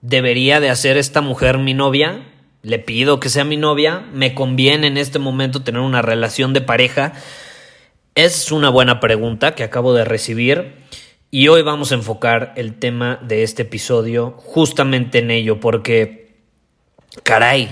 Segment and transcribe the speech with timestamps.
[0.00, 2.22] ¿Debería de hacer esta mujer mi novia?
[2.62, 4.04] ¿Le pido que sea mi novia?
[4.12, 7.14] ¿Me conviene en este momento tener una relación de pareja?
[8.14, 10.74] Es una buena pregunta que acabo de recibir
[11.32, 16.36] y hoy vamos a enfocar el tema de este episodio justamente en ello porque,
[17.24, 17.68] caray,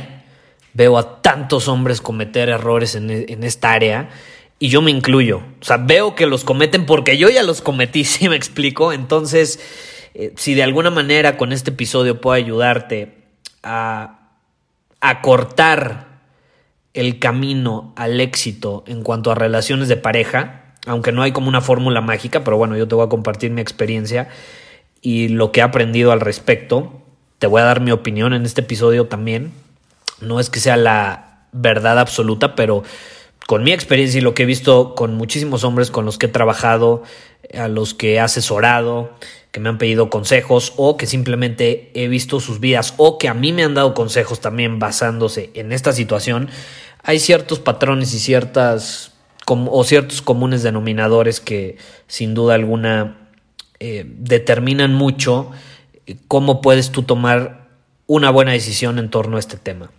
[0.74, 4.10] veo a tantos hombres cometer errores en, en esta área
[4.58, 5.42] y yo me incluyo.
[5.60, 8.92] O sea, veo que los cometen porque yo ya los cometí, ¿sí me explico?
[8.92, 9.60] Entonces
[10.18, 13.18] eh, si de alguna manera con este episodio puedo ayudarte
[13.62, 14.30] a
[15.02, 16.06] acortar
[16.94, 21.60] el camino al éxito en cuanto a relaciones de pareja, aunque no hay como una
[21.60, 24.28] fórmula mágica, pero bueno, yo te voy a compartir mi experiencia
[25.02, 27.02] y lo que he aprendido al respecto.
[27.38, 29.52] Te voy a dar mi opinión en este episodio también.
[30.22, 32.84] No es que sea la verdad absoluta, pero
[33.46, 36.30] con mi experiencia y lo que he visto con muchísimos hombres con los que he
[36.30, 37.02] trabajado,
[37.54, 39.12] a los que he asesorado,
[39.56, 43.32] que me han pedido consejos o que simplemente he visto sus vidas o que a
[43.32, 46.50] mí me han dado consejos también basándose en esta situación,
[47.02, 49.12] hay ciertos patrones y ciertas
[49.46, 53.30] o ciertos comunes denominadores que sin duda alguna
[53.80, 55.52] eh, determinan mucho
[56.06, 57.70] eh, cómo puedes tú tomar
[58.06, 59.90] una buena decisión en torno a este tema.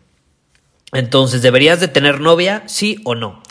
[0.93, 2.61] Entonces, ¿deberías de tener novia?
[2.67, 3.41] Sí o no.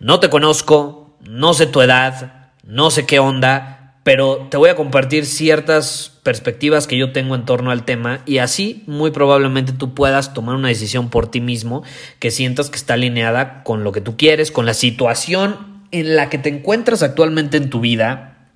[0.00, 3.73] No te conozco, no sé tu edad, no sé qué onda,
[4.04, 8.38] pero te voy a compartir ciertas perspectivas que yo tengo en torno al tema y
[8.38, 11.82] así muy probablemente tú puedas tomar una decisión por ti mismo
[12.18, 16.28] que sientas que está alineada con lo que tú quieres, con la situación en la
[16.28, 18.48] que te encuentras actualmente en tu vida,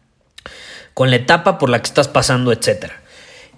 [0.93, 2.93] con la etapa por la que estás pasando, etc.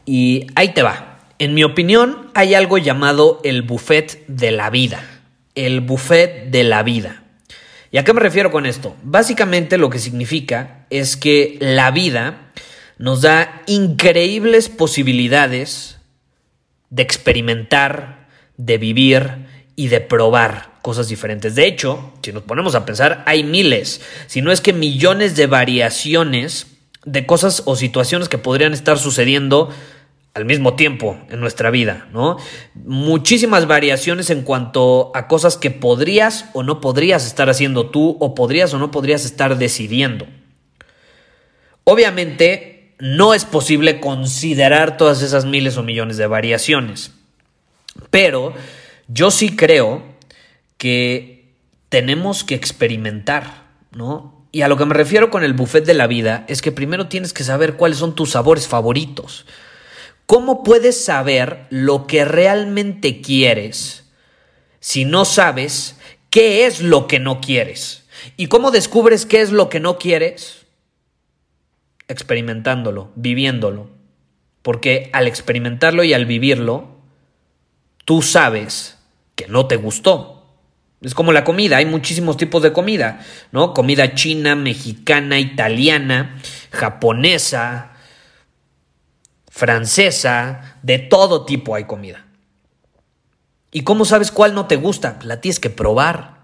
[0.07, 1.19] Y ahí te va.
[1.39, 5.03] En mi opinión, hay algo llamado el buffet de la vida.
[5.55, 7.22] El buffet de la vida.
[7.93, 8.97] ¿Y a qué me refiero con esto?
[9.03, 12.53] Básicamente lo que significa es que la vida
[12.99, 15.99] nos da increíbles posibilidades
[16.91, 21.55] de experimentar, de vivir y de probar cosas diferentes.
[21.55, 25.47] De hecho, si nos ponemos a pensar, hay miles, si no es que millones de
[25.47, 26.67] variaciones
[27.05, 29.71] de cosas o situaciones que podrían estar sucediendo
[30.35, 32.37] al mismo tiempo en nuestra vida, ¿no?
[32.75, 38.35] Muchísimas variaciones en cuanto a cosas que podrías o no podrías estar haciendo tú o
[38.35, 40.27] podrías o no podrías estar decidiendo.
[41.85, 47.13] Obviamente no es posible considerar todas esas miles o millones de variaciones,
[48.11, 48.55] pero
[49.09, 50.03] yo sí creo
[50.77, 51.55] que
[51.89, 54.47] tenemos que experimentar, ¿no?
[54.53, 57.09] Y a lo que me refiero con el buffet de la vida es que primero
[57.09, 59.47] tienes que saber cuáles son tus sabores favoritos.
[60.31, 64.09] ¿Cómo puedes saber lo que realmente quieres
[64.79, 65.99] si no sabes
[66.31, 68.05] qué es lo que no quieres?
[68.37, 70.67] ¿Y cómo descubres qué es lo que no quieres?
[72.07, 73.91] Experimentándolo, viviéndolo.
[74.63, 77.01] Porque al experimentarlo y al vivirlo,
[78.05, 78.99] tú sabes
[79.35, 80.47] que no te gustó.
[81.01, 83.75] Es como la comida, hay muchísimos tipos de comida, ¿no?
[83.75, 86.41] Comida china, mexicana, italiana,
[86.71, 87.97] japonesa,
[89.60, 92.24] francesa, de todo tipo hay comida.
[93.71, 95.18] ¿Y cómo sabes cuál no te gusta?
[95.22, 96.41] La tienes que probar.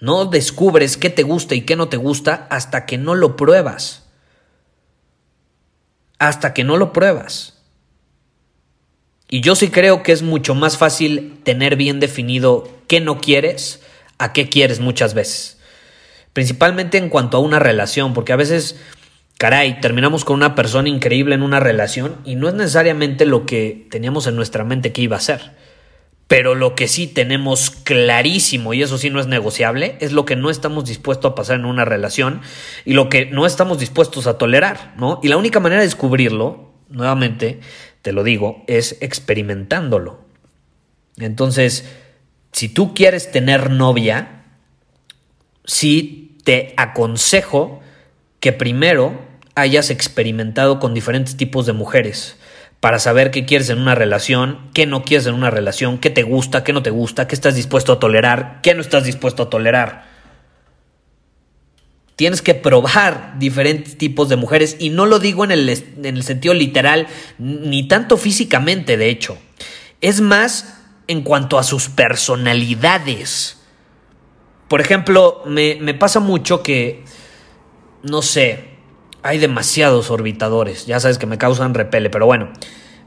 [0.00, 4.04] No descubres qué te gusta y qué no te gusta hasta que no lo pruebas.
[6.20, 7.58] Hasta que no lo pruebas.
[9.28, 13.82] Y yo sí creo que es mucho más fácil tener bien definido qué no quieres
[14.16, 15.58] a qué quieres muchas veces.
[16.32, 18.76] Principalmente en cuanto a una relación, porque a veces
[19.38, 23.86] caray, terminamos con una persona increíble en una relación y no es necesariamente lo que
[23.88, 25.52] teníamos en nuestra mente que iba a ser.
[26.26, 30.36] Pero lo que sí tenemos clarísimo, y eso sí no es negociable, es lo que
[30.36, 32.42] no estamos dispuestos a pasar en una relación
[32.84, 35.20] y lo que no estamos dispuestos a tolerar, ¿no?
[35.22, 37.60] Y la única manera de descubrirlo, nuevamente,
[38.02, 40.20] te lo digo, es experimentándolo.
[41.16, 41.88] Entonces,
[42.52, 44.44] si tú quieres tener novia,
[45.64, 47.80] sí te aconsejo
[48.40, 49.27] que primero
[49.60, 52.36] hayas experimentado con diferentes tipos de mujeres
[52.80, 56.22] para saber qué quieres en una relación, qué no quieres en una relación, qué te
[56.22, 59.50] gusta, qué no te gusta, qué estás dispuesto a tolerar, qué no estás dispuesto a
[59.50, 60.06] tolerar.
[62.14, 66.22] Tienes que probar diferentes tipos de mujeres y no lo digo en el, en el
[66.22, 67.06] sentido literal,
[67.38, 69.38] ni tanto físicamente, de hecho.
[70.00, 70.78] Es más
[71.08, 73.58] en cuanto a sus personalidades.
[74.68, 77.04] Por ejemplo, me, me pasa mucho que,
[78.02, 78.77] no sé,
[79.22, 82.52] hay demasiados orbitadores, ya sabes que me causan repele, pero bueno,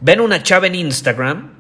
[0.02, 1.54] ven una chava en Instagram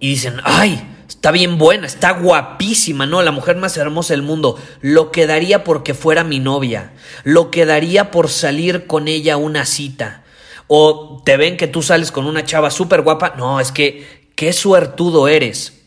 [0.00, 3.22] y dicen, ay, está bien buena, está guapísima, ¿no?
[3.22, 4.58] La mujer más hermosa del mundo.
[4.80, 6.92] Lo quedaría porque fuera mi novia.
[7.22, 10.24] Lo quedaría por salir con ella a una cita.
[10.66, 13.34] O te ven que tú sales con una chava súper guapa.
[13.36, 15.84] No, es que, qué suertudo eres.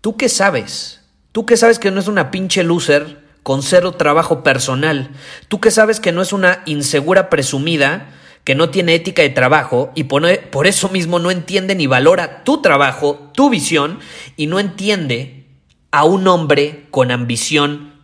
[0.00, 1.02] ¿Tú qué sabes?
[1.32, 5.10] ¿Tú qué sabes que no es una pinche loser con cero trabajo personal.
[5.48, 8.10] Tú que sabes que no es una insegura presumida,
[8.44, 10.26] que no tiene ética de trabajo y por,
[10.66, 13.98] eso mismo no entiende ni valora tu trabajo, tu visión
[14.36, 15.46] y no entiende
[15.90, 17.94] a un hombre con ambición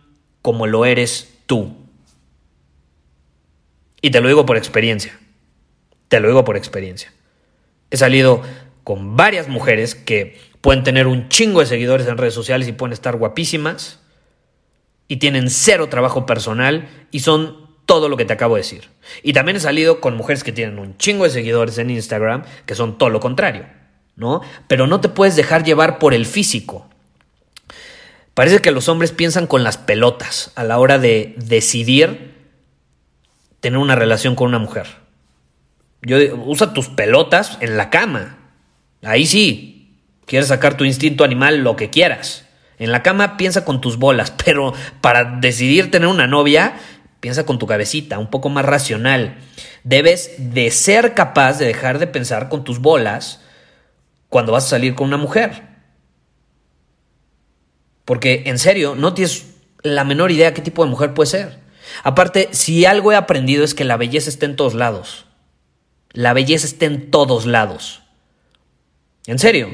[0.41, 1.75] como lo eres tú.
[4.01, 5.17] Y te lo digo por experiencia.
[6.07, 7.11] Te lo digo por experiencia.
[7.89, 8.41] He salido
[8.83, 12.93] con varias mujeres que pueden tener un chingo de seguidores en redes sociales y pueden
[12.93, 13.99] estar guapísimas
[15.07, 18.89] y tienen cero trabajo personal y son todo lo que te acabo de decir.
[19.23, 22.75] Y también he salido con mujeres que tienen un chingo de seguidores en Instagram que
[22.75, 23.65] son todo lo contrario,
[24.15, 24.41] ¿no?
[24.67, 26.87] Pero no te puedes dejar llevar por el físico.
[28.33, 32.35] Parece que los hombres piensan con las pelotas a la hora de decidir
[33.61, 34.87] tener una relación con una mujer.
[36.01, 38.37] Yo usa tus pelotas en la cama.
[39.01, 42.46] Ahí sí, quieres sacar tu instinto animal lo que quieras.
[42.79, 46.75] En la cama piensa con tus bolas, pero para decidir tener una novia,
[47.19, 49.37] piensa con tu cabecita, un poco más racional.
[49.83, 53.41] Debes de ser capaz de dejar de pensar con tus bolas
[54.29, 55.63] cuando vas a salir con una mujer.
[58.05, 59.47] Porque en serio, no tienes
[59.83, 61.59] la menor idea qué tipo de mujer puede ser.
[62.03, 65.25] Aparte, si algo he aprendido es que la belleza está en todos lados.
[66.11, 68.01] La belleza está en todos lados.
[69.25, 69.69] En serio,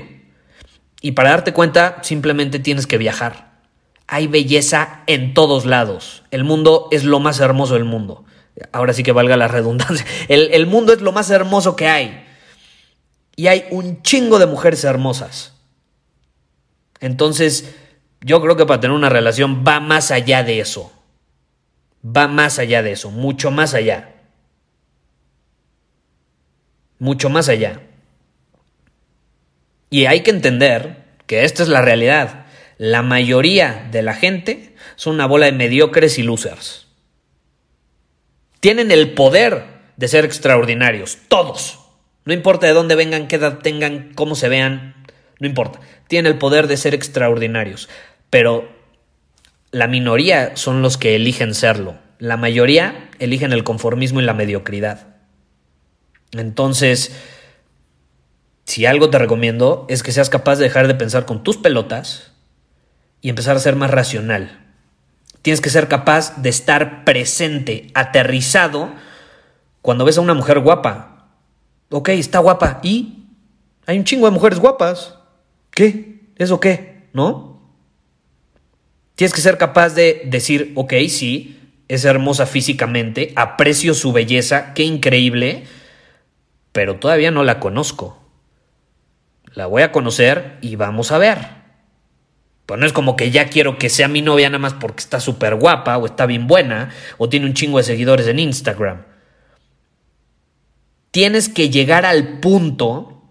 [1.03, 3.59] y para darte cuenta, simplemente tienes que viajar.
[4.07, 6.23] Hay belleza en todos lados.
[6.31, 8.23] El mundo es lo más hermoso del mundo.
[8.71, 10.05] Ahora sí que valga la redundancia.
[10.29, 12.25] El, mundo es lo más hermoso que hay.
[13.35, 15.55] Y hay un chingo de mujeres hermosas.
[17.01, 17.75] Entonces,
[18.21, 20.89] yo creo que para tener una relación va más allá de eso.
[22.05, 24.13] Va más allá de eso, mucho más allá.
[26.97, 27.81] Mucho más allá.
[29.93, 32.47] Y hay que entender que esta es la realidad.
[32.79, 36.87] La mayoría de la gente son una bola de mediocres y losers.
[38.59, 41.77] Tienen el poder de ser extraordinarios, todos.
[42.25, 44.95] No importa de dónde vengan, qué edad tengan, cómo se vean,
[45.39, 45.79] no importa.
[46.07, 47.87] Tienen el poder de ser extraordinarios.
[48.31, 48.67] Pero
[49.69, 51.99] la minoría son los que eligen serlo.
[52.17, 55.17] La mayoría eligen el conformismo y la mediocridad.
[56.31, 57.15] Entonces,
[58.65, 62.31] si algo te recomiendo es que seas capaz de dejar de pensar con tus pelotas
[63.21, 64.59] y empezar a ser más racional.
[65.41, 68.93] Tienes que ser capaz de estar presente, aterrizado,
[69.81, 71.27] cuando ves a una mujer guapa.
[71.89, 72.79] Ok, está guapa.
[72.83, 73.25] ¿Y?
[73.85, 75.15] Hay un chingo de mujeres guapas.
[75.69, 76.21] ¿Qué?
[76.37, 77.09] ¿Eso qué?
[77.11, 77.61] ¿No?
[79.15, 84.83] Tienes que ser capaz de decir, ok, sí, es hermosa físicamente, aprecio su belleza, qué
[84.83, 85.65] increíble,
[86.71, 88.22] pero todavía no la conozco
[89.53, 91.63] la voy a conocer y vamos a ver.
[92.65, 95.19] Pues no es como que ya quiero que sea mi novia nada más porque está
[95.19, 99.03] súper guapa o está bien buena o tiene un chingo de seguidores en Instagram.
[101.11, 103.21] Tienes que llegar al punto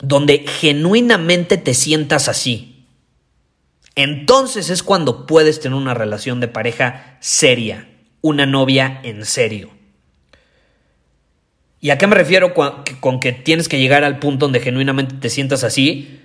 [0.00, 2.86] donde genuinamente te sientas así.
[3.94, 7.88] Entonces es cuando puedes tener una relación de pareja seria,
[8.20, 9.70] una novia en serio.
[11.84, 15.28] ¿Y a qué me refiero con que tienes que llegar al punto donde genuinamente te
[15.28, 16.20] sientas así?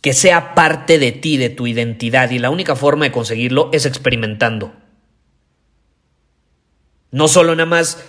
[0.00, 3.84] Que sea parte de ti, de tu identidad, y la única forma de conseguirlo es
[3.84, 4.72] experimentando.
[7.10, 8.06] No solo nada más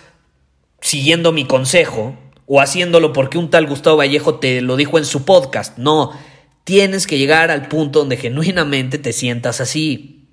[0.79, 5.25] siguiendo mi consejo o haciéndolo porque un tal Gustavo Vallejo te lo dijo en su
[5.25, 5.77] podcast.
[5.77, 6.17] No,
[6.63, 10.29] tienes que llegar al punto donde genuinamente te sientas así.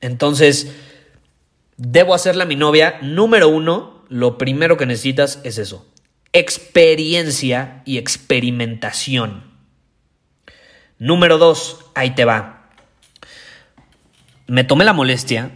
[0.00, 0.72] Entonces,
[1.76, 5.86] debo hacerla mi novia número uno lo primero que necesitas es eso.
[6.32, 9.44] experiencia y experimentación.
[10.98, 12.68] Número dos, ahí te va.
[14.46, 15.50] Me tomé la molestia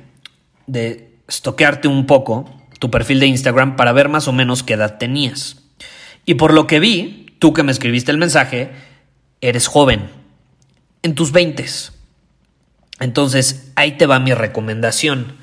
[0.66, 4.96] de estoquearte un poco tu perfil de Instagram para ver más o menos qué edad
[4.96, 5.62] tenías.
[6.24, 8.70] Y por lo que vi, tú que me escribiste el mensaje,
[9.42, 10.10] eres joven,
[11.02, 11.92] en tus veintes.
[13.00, 15.36] Entonces, ahí te va mi recomendación.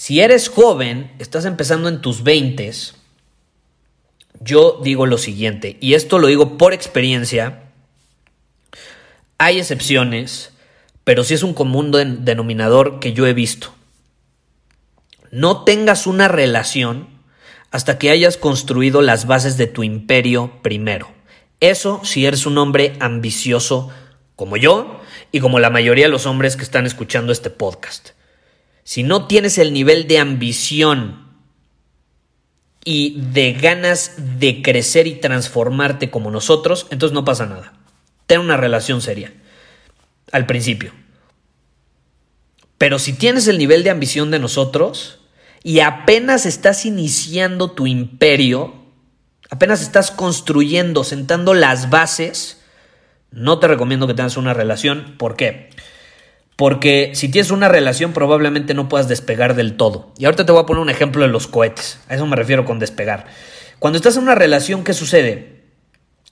[0.00, 2.94] Si eres joven, estás empezando en tus veintes,
[4.40, 7.64] yo digo lo siguiente, y esto lo digo por experiencia,
[9.36, 10.52] hay excepciones,
[11.04, 11.90] pero sí es un común
[12.24, 13.74] denominador que yo he visto.
[15.30, 17.06] No tengas una relación
[17.70, 21.12] hasta que hayas construido las bases de tu imperio primero.
[21.60, 23.90] Eso si eres un hombre ambicioso
[24.34, 24.98] como yo
[25.30, 28.12] y como la mayoría de los hombres que están escuchando este podcast.
[28.84, 31.28] Si no tienes el nivel de ambición
[32.84, 37.74] y de ganas de crecer y transformarte como nosotros, entonces no pasa nada.
[38.26, 39.32] Ten una relación seria.
[40.32, 40.92] Al principio.
[42.78, 45.20] Pero si tienes el nivel de ambición de nosotros,
[45.62, 48.74] y apenas estás iniciando tu imperio,
[49.50, 52.62] apenas estás construyendo, sentando las bases,
[53.30, 55.16] no te recomiendo que tengas una relación.
[55.18, 55.68] ¿Por qué?
[55.68, 55.89] Porque
[57.14, 60.12] si tienes una relación probablemente no puedas despegar del todo.
[60.18, 61.98] Y ahorita te voy a poner un ejemplo de los cohetes.
[62.08, 63.26] A eso me refiero con despegar.
[63.78, 65.60] Cuando estás en una relación, ¿qué sucede?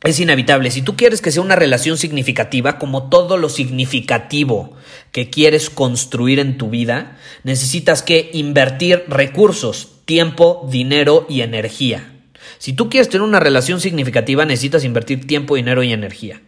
[0.05, 0.71] es inevitable.
[0.71, 4.77] Si tú quieres que sea una relación significativa, como todo lo significativo
[5.11, 12.13] que quieres construir en tu vida, necesitas que invertir recursos, tiempo, dinero y energía.
[12.59, 16.43] Si tú quieres tener una relación significativa, necesitas invertir tiempo, dinero y energía.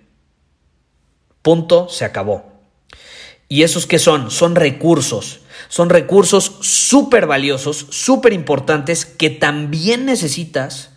[1.42, 2.49] Punto, se acabó.
[3.52, 4.30] ¿Y esos qué son?
[4.30, 5.40] Son recursos.
[5.68, 10.90] Son recursos súper valiosos, súper importantes que también necesitas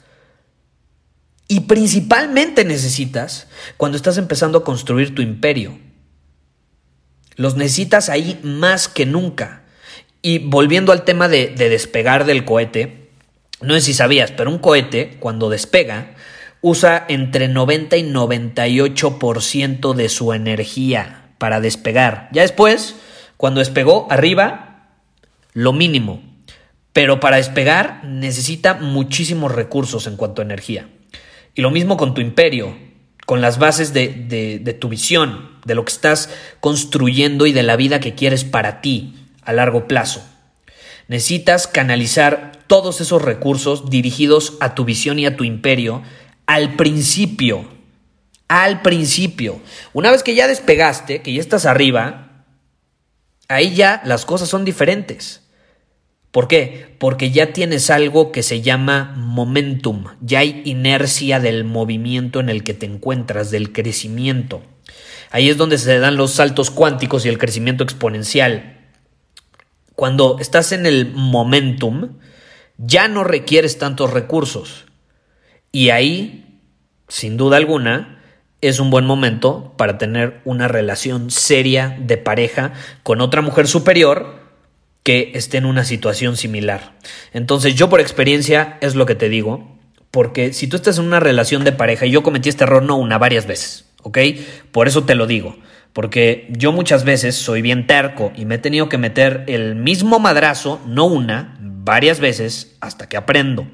[1.47, 5.79] y principalmente necesitas cuando estás empezando a construir tu imperio.
[7.35, 9.63] Los necesitas ahí más que nunca.
[10.21, 13.09] Y volviendo al tema de, despegar del cohete,
[13.61, 16.15] no sé si sabías, pero un cohete cuando despega
[16.61, 22.29] usa entre 90 y 98% de su energía para despegar.
[22.31, 22.95] Ya después,
[23.35, 24.87] cuando despegó arriba,
[25.51, 26.23] lo mínimo.
[26.93, 30.87] Pero para despegar necesita muchísimos recursos en cuanto a energía.
[31.53, 32.77] Y lo mismo con tu imperio,
[33.25, 36.29] con las bases de, tu visión, de lo que estás
[36.61, 40.25] construyendo y de la vida que quieres para ti a largo plazo.
[41.09, 46.03] Necesitas canalizar todos esos recursos dirigidos a tu visión y a tu imperio
[46.45, 47.67] al principio.
[48.47, 49.61] Al principio.
[49.93, 52.45] Una vez que ya despegaste, que ya estás arriba,
[53.47, 55.43] ahí ya las cosas son diferentes.
[56.33, 56.95] ¿Por qué?
[56.97, 62.63] Porque ya tienes algo que se llama momentum, ya hay inercia del movimiento en el
[62.63, 64.63] que te encuentras, del crecimiento.
[65.29, 68.79] Ahí es donde se dan los saltos cuánticos y el crecimiento exponencial.
[69.93, 72.17] Cuando estás en el momentum,
[72.77, 74.85] ya no requieres tantos recursos.
[75.71, 76.59] Y ahí,
[77.09, 78.22] sin duda alguna,
[78.63, 84.41] es un buen momento para tener una relación seria de pareja con otra mujer superior
[85.03, 86.93] que esté en una situación similar.
[87.33, 89.77] Entonces yo por experiencia es lo que te digo,
[90.11, 92.95] porque si tú estás en una relación de pareja y yo cometí este error no
[92.95, 94.17] una, varias veces, ¿ok?
[94.71, 95.57] Por eso te lo digo,
[95.91, 100.19] porque yo muchas veces soy bien terco y me he tenido que meter el mismo
[100.19, 103.67] madrazo, no una, varias veces hasta que aprendo.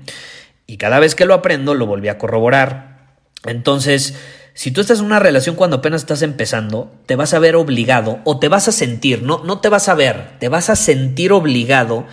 [0.65, 3.17] Y cada vez que lo aprendo lo volví a corroborar.
[3.45, 4.15] Entonces,
[4.59, 8.19] si tú estás en una relación cuando apenas estás empezando, te vas a ver obligado
[8.25, 11.31] o te vas a sentir, no, no te vas a ver, te vas a sentir
[11.31, 12.05] obligado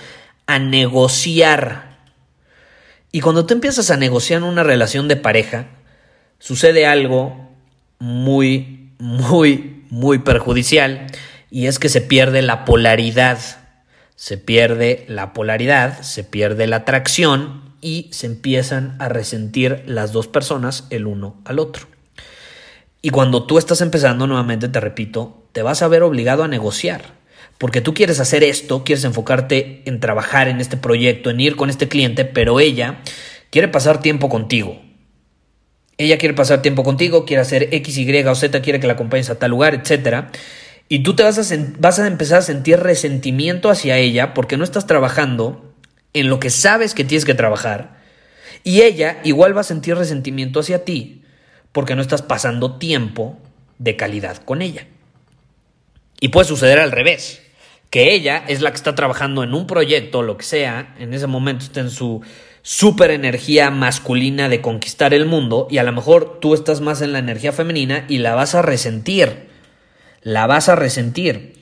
[0.47, 1.99] a negociar.
[3.11, 5.67] Y cuando tú empiezas a negociar una relación de pareja,
[6.39, 7.51] sucede algo
[7.99, 11.09] muy, muy, muy perjudicial
[11.51, 13.41] y es que se pierde la polaridad.
[14.15, 20.29] Se pierde la polaridad, se pierde la atracción y se empiezan a resentir las dos
[20.29, 21.96] personas el uno al otro.
[23.03, 27.03] Y cuando tú estás empezando, nuevamente te repito, te vas a ver obligado a negociar.
[27.59, 31.71] Porque tú quieres hacer esto, quieres enfocarte en trabajar en este proyecto, en ir con
[31.71, 33.01] este cliente, pero ella
[33.51, 34.83] quiere pasar tiempo contigo.
[35.99, 39.31] Ella quiere pasar tiempo contigo, quiere hacer X, Y o Z, quiere que la acompañes
[39.31, 40.27] a tal lugar, etc.
[40.89, 44.65] Y tú te vas a, vas a empezar a sentir resentimiento hacia ella porque no
[44.65, 45.75] estás trabajando
[46.13, 47.97] en lo que sabes que tienes que trabajar.
[48.63, 51.23] Y ella igual va a sentir resentimiento hacia ti
[51.77, 53.37] porque no estás pasando tiempo
[53.77, 54.87] de calidad con ella.
[56.19, 57.43] Y puede suceder al revés,
[57.91, 61.27] que ella es la que está trabajando en un proyecto, lo que sea, en ese
[61.27, 62.23] momento está en su
[62.63, 67.13] super energía masculina de conquistar el mundo y a lo mejor tú estás más en
[67.13, 69.51] la energía femenina y la vas a resentir.
[70.23, 71.61] La vas a resentir.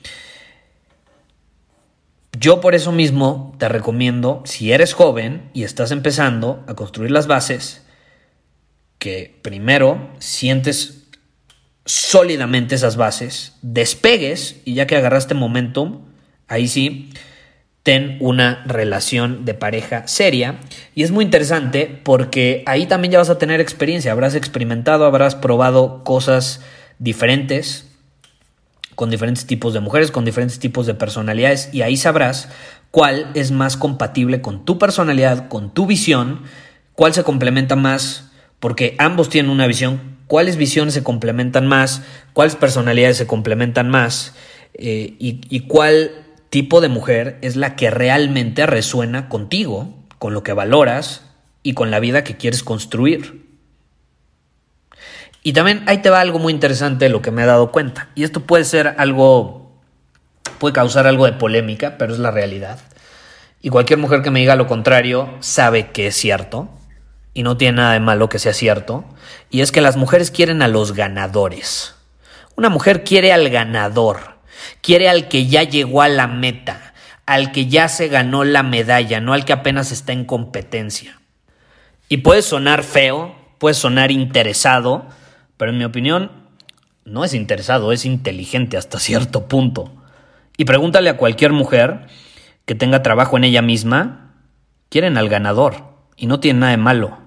[2.39, 7.27] Yo por eso mismo te recomiendo, si eres joven y estás empezando a construir las
[7.27, 7.84] bases,
[9.05, 11.03] que primero sientes
[11.85, 16.05] sólidamente esas bases, despegues y ya que agarraste momentum,
[16.47, 17.11] ahí sí,
[17.83, 20.59] ten una relación de pareja seria.
[20.95, 25.35] Y es muy interesante porque ahí también ya vas a tener experiencia, habrás experimentado, habrás
[25.35, 26.61] probado cosas
[26.97, 27.87] diferentes,
[28.95, 32.49] con diferentes tipos de mujeres, con diferentes tipos de personalidades y ahí sabrás
[32.89, 36.41] cuál es más compatible con tu personalidad, con tu visión,
[36.95, 42.01] cuál se complementa más, porque ambos tienen una visión, cuáles visiones se complementan más,
[42.33, 44.33] cuáles personalidades se complementan más
[44.73, 46.11] eh, y, cuál
[46.49, 51.25] tipo de mujer es la que realmente resuena contigo, con lo que valoras
[51.63, 53.45] y con la vida que quieres construir.
[55.43, 58.09] Y también ahí te va algo muy interesante de lo que me he dado cuenta.
[58.15, 59.71] Y esto puede ser algo,
[60.57, 62.79] puede causar algo de polémica, pero es la realidad.
[63.61, 66.69] Y cualquier mujer que me diga lo contrario sabe que es cierto.
[67.35, 69.05] Y no tiene nada de malo que sea cierto.
[69.51, 71.93] Y es que las mujeres quieren a los ganadores.
[72.55, 74.39] Una mujer quiere al ganador.
[74.81, 76.93] Quiere al que ya llegó a la meta.
[77.25, 81.19] Al que ya se ganó la medalla, no al que apenas está en competencia.
[82.07, 85.07] Y puede sonar feo, puede sonar interesado,
[85.57, 86.31] pero en mi opinión,
[87.03, 89.91] no es interesado, es inteligente hasta cierto punto.
[90.55, 92.07] Y pregúntale a cualquier mujer
[92.65, 94.35] que tenga trabajo en ella misma,
[94.89, 95.83] quieren al ganador
[96.15, 97.24] y no tiene nada de malo.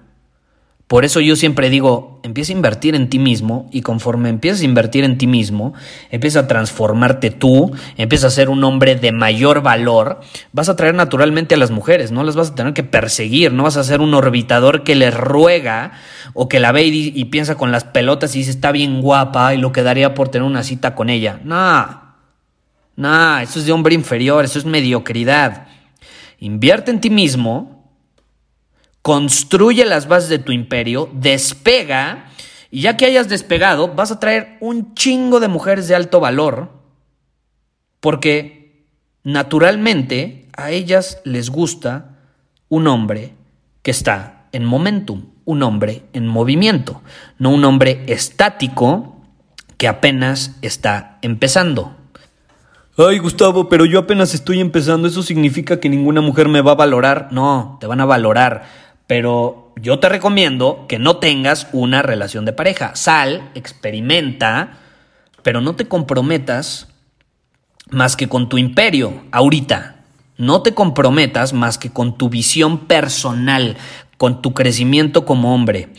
[0.89, 4.65] Por eso yo siempre digo, empieza a invertir en ti mismo y conforme empiezas a
[4.65, 5.75] invertir en ti mismo,
[6.09, 10.19] empieza a transformarte tú, empieza a ser un hombre de mayor valor,
[10.51, 13.61] vas a traer naturalmente a las mujeres, no las vas a tener que perseguir, no
[13.61, 15.91] vas a ser un orbitador que les ruega
[16.33, 19.59] o que la ve y, piensa con las pelotas y dice está bien guapa y
[19.59, 21.39] lo quedaría por tener una cita con ella.
[21.43, 22.01] No,
[22.95, 25.67] no, eso es de hombre inferior, eso es mediocridad.
[26.39, 27.78] Invierte en ti mismo,
[29.09, 32.29] construye las bases de tu imperio, despega,
[32.69, 36.69] y ya que hayas despegado, vas a traer un chingo de mujeres de alto valor,
[38.01, 38.85] porque
[39.23, 42.19] naturalmente a ellas les gusta
[42.67, 43.33] un hombre
[43.81, 47.01] que está en momentum, un hombre en movimiento,
[47.39, 49.25] no un hombre estático
[49.77, 51.95] que apenas está empezando.
[52.95, 55.07] Ay, Gustavo, pero yo apenas estoy empezando.
[55.07, 57.29] ¿Eso significa que ninguna mujer me va a valorar?
[57.31, 62.53] No, te van a valorar pero yo te recomiendo que no tengas una relación de
[62.53, 62.95] pareja.
[62.95, 64.77] Sal, experimenta,
[65.41, 66.89] pero no te comprometas
[67.89, 70.03] más que con tu imperio ahorita.
[70.37, 73.77] No te comprometas más que con tu visión personal,
[74.17, 75.89] con tu crecimiento como hombre.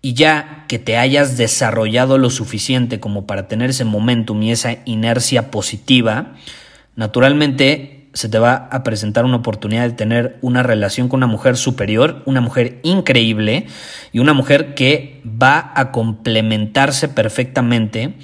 [0.00, 4.76] Y ya que te hayas desarrollado lo suficiente como para tener ese momentum y esa
[4.84, 6.34] inercia positiva,
[6.94, 11.56] naturalmente se te va a presentar una oportunidad de tener una relación con una mujer
[11.56, 13.66] superior, una mujer increíble
[14.12, 18.14] y una mujer que va a complementarse perfectamente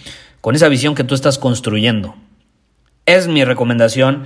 [0.41, 2.15] con esa visión que tú estás construyendo.
[3.07, 4.25] Es mi recomendación,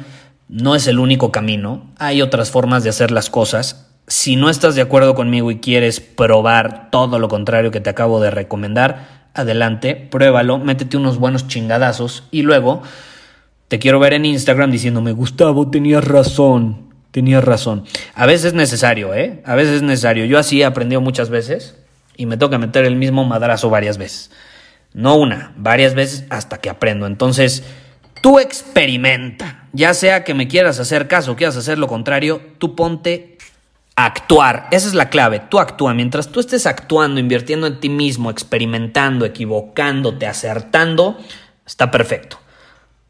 [0.48, 3.88] no es el único camino, hay otras formas de hacer las cosas.
[4.08, 8.20] Si no estás de acuerdo conmigo y quieres probar todo lo contrario que te acabo
[8.20, 12.82] de recomendar, adelante, pruébalo, métete unos buenos chingadazos y luego
[13.72, 17.84] te quiero ver en Instagram diciéndome, Gustavo, tenías razón, tenías razón.
[18.14, 19.40] A veces es necesario, ¿eh?
[19.46, 20.26] A veces es necesario.
[20.26, 21.78] Yo así he aprendido muchas veces
[22.14, 24.30] y me toca meter el mismo madrazo varias veces.
[24.92, 27.06] No una, varias veces hasta que aprendo.
[27.06, 27.62] Entonces,
[28.20, 29.68] tú experimenta.
[29.72, 33.38] Ya sea que me quieras hacer caso o quieras hacer lo contrario, tú ponte
[33.96, 34.68] a actuar.
[34.70, 35.40] Esa es la clave.
[35.48, 35.94] Tú actúa.
[35.94, 41.16] Mientras tú estés actuando, invirtiendo en ti mismo, experimentando, equivocándote, acertando,
[41.64, 42.41] está perfecto